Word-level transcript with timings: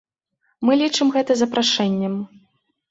Мы 0.69 0.79
лічым 0.83 1.07
гэта 1.19 1.39
запрашэннем. 1.43 2.13